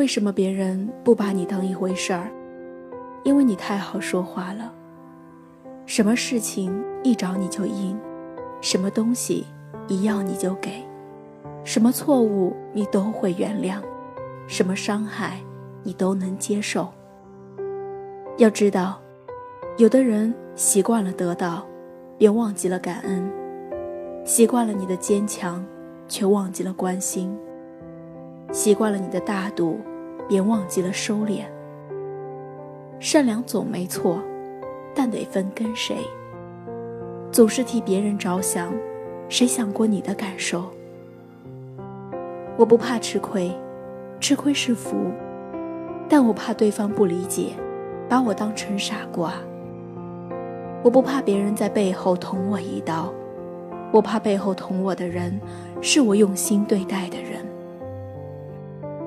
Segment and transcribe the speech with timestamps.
[0.00, 2.30] 为什么别人不把你当一回事儿？
[3.22, 4.72] 因为你太好说话了。
[5.84, 7.94] 什么事情一找你就应，
[8.62, 9.44] 什么东西
[9.88, 10.82] 一要你就给，
[11.64, 13.76] 什么错误你都会原谅，
[14.46, 15.38] 什么伤害
[15.82, 16.88] 你都能接受。
[18.38, 18.98] 要知道，
[19.76, 21.66] 有的人习惯了得到，
[22.16, 23.30] 便忘记了感恩；
[24.24, 25.62] 习惯了你的坚强，
[26.08, 27.28] 却忘记了关心；
[28.50, 29.78] 习惯了你的大度，
[30.30, 31.42] 便忘记了收敛。
[33.00, 34.22] 善良总没错，
[34.94, 35.96] 但得分跟谁。
[37.32, 38.72] 总是替别人着想，
[39.28, 40.70] 谁想过你的感受？
[42.56, 43.50] 我不怕吃亏，
[44.20, 44.96] 吃亏是福，
[46.08, 47.48] 但我怕对方不理解。
[48.08, 49.34] 把我当成傻瓜。
[50.82, 53.12] 我不怕别人在背后捅我一刀，
[53.92, 55.40] 我怕背后捅我的人
[55.80, 57.46] 是我用心对待的人。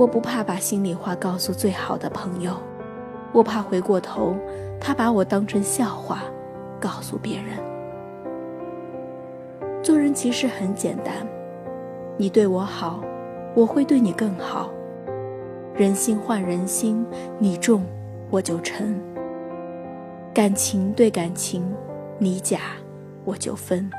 [0.00, 2.54] 我不怕把心里话告诉最好的朋友，
[3.32, 4.34] 我怕回过头
[4.80, 6.22] 他把我当成笑话
[6.80, 7.58] 告诉别人。
[9.82, 11.14] 做人其实很简单，
[12.16, 13.04] 你对我好，
[13.54, 14.70] 我会对你更好。
[15.74, 17.06] 人心换人心，
[17.38, 17.84] 你重。
[18.30, 18.98] 我就沉，
[20.32, 21.62] 感情对感情，
[22.16, 22.60] 你假
[23.24, 23.90] 我就分。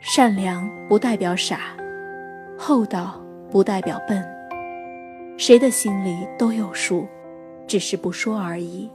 [0.00, 1.60] 善良不代表傻，
[2.58, 3.14] 厚道
[3.50, 4.22] 不代表笨，
[5.36, 7.06] 谁的心里都有数，
[7.66, 8.88] 只是不说而已。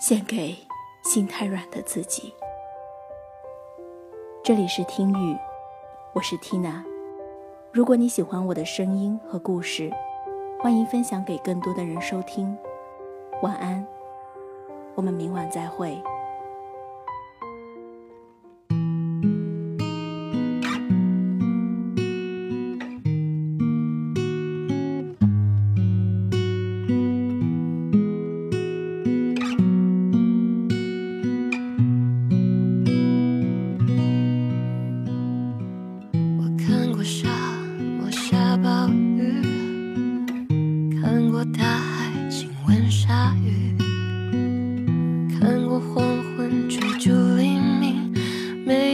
[0.00, 0.54] 献给
[1.04, 2.34] 心太软的自己。
[4.42, 5.36] 这里是听雨，
[6.12, 6.82] 我是 Tina。
[7.70, 9.90] 如果你喜欢我的声音和故事。
[10.58, 12.56] 欢迎分享给更多的人收听，
[13.42, 13.86] 晚安，
[14.94, 15.96] 我们明晚再会。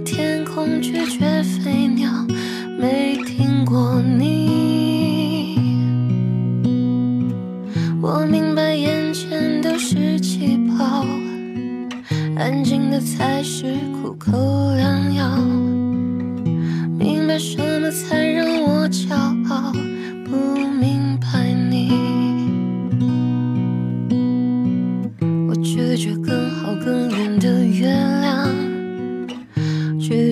[0.00, 2.10] 天空拒绝飞鸟，
[2.78, 3.16] 没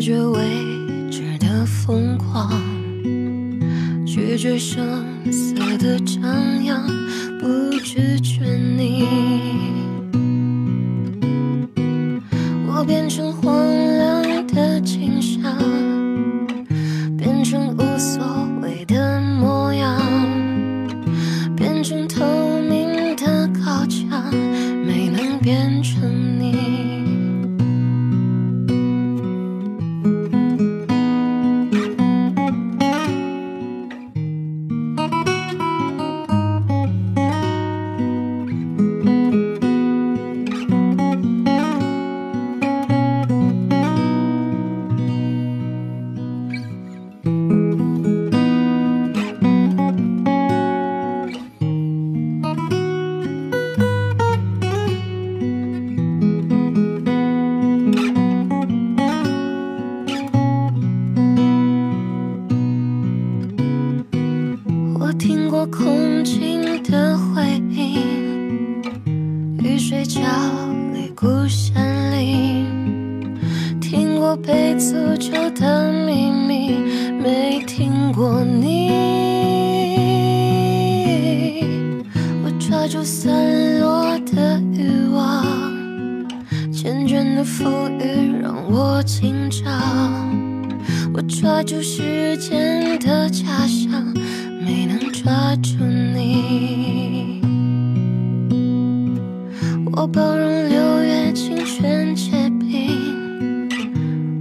[0.01, 0.41] 拒绝未
[1.11, 2.49] 知的疯狂，
[4.07, 6.87] 拒绝声色的张扬，
[7.41, 8.45] 不拒绝
[70.09, 70.23] 角
[70.95, 71.75] 里孤身
[72.11, 73.37] 林，
[73.79, 76.79] 听过被诅咒的秘密，
[77.23, 78.89] 没听过你。
[82.43, 85.45] 我抓住散落的欲望，
[86.73, 87.69] 缱绻的浮
[88.01, 89.71] 语让我紧张。
[91.13, 91.21] 我。
[91.29, 94.03] 抓住时间的假象，
[94.65, 97.38] 没能抓住你。
[100.01, 103.69] 我包容六月清泉结冰，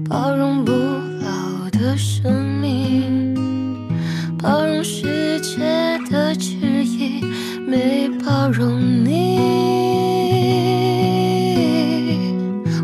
[0.08, 2.32] 包容不老的生
[2.62, 3.34] 命，
[4.38, 5.58] 包容世界
[6.12, 6.54] 的质
[6.86, 7.26] 疑，
[7.68, 9.40] 没包容你。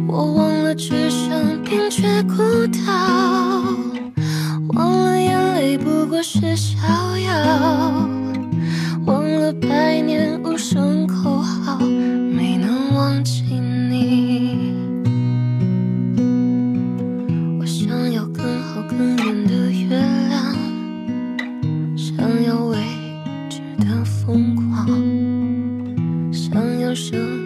[0.08, 2.92] 我忘了置身冰绝孤岛，
[4.70, 6.88] 忘了眼泪不过是逍
[7.20, 8.10] 遥，
[9.06, 10.83] 忘了百年无声
[26.96, 27.43] 舍。